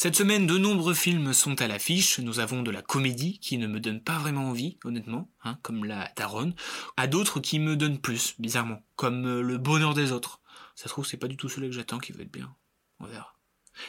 Cette 0.02 0.16
semaine, 0.16 0.47
de 0.47 0.57
nombreux 0.57 0.95
films 0.95 1.35
sont 1.35 1.61
à 1.61 1.69
l'affiche. 1.69 2.21
Nous 2.21 2.40
avons 2.40 2.62
de 2.62 2.71
la 2.71 2.80
comédie 2.80 3.38
qui 3.38 3.59
ne 3.59 3.66
me 3.66 3.80
donne 3.80 4.02
pas 4.02 4.16
vraiment 4.16 4.49
envie, 4.49 4.78
honnêtement, 4.83 5.30
hein, 5.45 5.59
comme 5.61 5.85
la 5.85 6.11
Daronne, 6.16 6.54
à 6.97 7.07
d'autres 7.07 7.38
qui 7.38 7.59
me 7.59 7.76
donnent 7.76 8.00
plus, 8.00 8.35
bizarrement, 8.38 8.83
comme 8.97 9.26
euh, 9.26 9.42
Le 9.42 9.59
Bonheur 9.59 9.92
des 9.92 10.12
autres. 10.12 10.40
Ça 10.75 10.85
se 10.85 10.88
trouve, 10.88 11.04
c'est 11.04 11.19
pas 11.19 11.28
du 11.28 11.37
tout 11.37 11.50
celui 11.50 11.69
que 11.69 11.75
j'attends 11.75 11.99
qui 11.99 12.12
va 12.12 12.23
être 12.23 12.33
bien. 12.33 12.50
On 12.99 13.04
verra. 13.04 13.37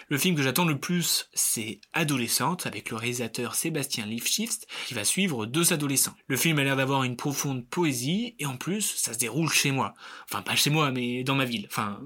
Le 0.10 0.18
film 0.18 0.36
que 0.36 0.41
j'attends 0.41 0.65
le 0.65 0.82
plus, 0.82 1.30
c'est 1.34 1.80
Adolescente, 1.94 2.65
avec 2.65 2.89
le 2.89 2.98
réalisateur 2.98 3.56
Sébastien 3.56 4.06
Lifshitz, 4.06 4.65
qui 4.88 4.94
va 4.94 5.06
suivre 5.06 5.46
deux 5.46 5.72
adolescents. 5.72 6.18
Le 6.27 6.36
film 6.36 6.60
a 6.60 6.65
l'air 6.65 6.75
d'avoir 6.75 7.06
une 7.06 7.15
profonde 7.15 7.65
poésie, 7.70 8.36
et 8.38 8.46
en 8.46 8.58
plus, 8.58 8.82
ça 8.82 9.13
se 9.13 9.18
déroule 9.18 9.50
chez 9.50 9.72
moi. 9.72 9.94
Enfin, 10.30 10.41
pas 10.41 10.58
chez 10.58 10.72
moi, 10.72 10.91
mais 10.91 11.24
dans 11.24 11.36
ma 11.36 11.46
ville. 11.46 11.68
Enfin, 11.70 12.01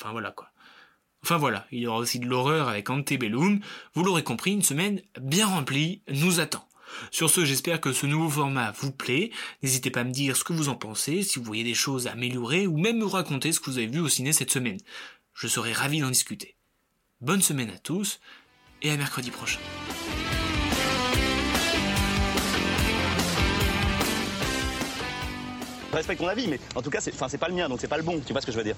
enfin 0.00 0.10
voilà 0.10 0.32
quoi. 0.32 0.50
Enfin 1.26 1.38
voilà, 1.38 1.66
il 1.72 1.80
y 1.80 1.88
aura 1.88 1.98
aussi 1.98 2.20
de 2.20 2.26
l'horreur 2.26 2.68
avec 2.68 2.88
Antebellum. 2.88 3.58
Vous 3.94 4.04
l'aurez 4.04 4.22
compris, 4.22 4.52
une 4.52 4.62
semaine 4.62 5.02
bien 5.20 5.48
remplie 5.48 6.00
nous 6.08 6.38
attend. 6.38 6.64
Sur 7.10 7.30
ce, 7.30 7.44
j'espère 7.44 7.80
que 7.80 7.92
ce 7.92 8.06
nouveau 8.06 8.30
format 8.30 8.70
vous 8.70 8.92
plaît. 8.92 9.32
N'hésitez 9.60 9.90
pas 9.90 10.02
à 10.02 10.04
me 10.04 10.12
dire 10.12 10.36
ce 10.36 10.44
que 10.44 10.52
vous 10.52 10.68
en 10.68 10.76
pensez, 10.76 11.24
si 11.24 11.40
vous 11.40 11.44
voyez 11.44 11.64
des 11.64 11.74
choses 11.74 12.06
à 12.06 12.12
améliorer, 12.12 12.68
ou 12.68 12.78
même 12.78 12.98
me 12.98 13.06
raconter 13.06 13.50
ce 13.50 13.58
que 13.58 13.70
vous 13.70 13.78
avez 13.78 13.88
vu 13.88 13.98
au 13.98 14.08
ciné 14.08 14.32
cette 14.32 14.52
semaine. 14.52 14.78
Je 15.34 15.48
serai 15.48 15.72
ravi 15.72 15.98
d'en 15.98 16.10
discuter. 16.10 16.54
Bonne 17.20 17.42
semaine 17.42 17.70
à 17.70 17.78
tous, 17.78 18.20
et 18.82 18.92
à 18.92 18.96
mercredi 18.96 19.32
prochain. 19.32 19.58
Je 25.90 25.96
respecte 25.96 26.20
ton 26.20 26.28
avis, 26.28 26.46
mais 26.46 26.60
en 26.76 26.82
tout 26.82 26.90
cas, 26.90 27.00
c'est 27.00 27.38
pas 27.38 27.48
le 27.48 27.54
mien, 27.54 27.68
donc 27.68 27.80
c'est 27.80 27.88
pas 27.88 27.96
le 27.96 28.04
bon. 28.04 28.20
Tu 28.24 28.30
vois 28.30 28.40
ce 28.40 28.46
que 28.46 28.52
je 28.52 28.58
veux 28.58 28.62
dire 28.62 28.76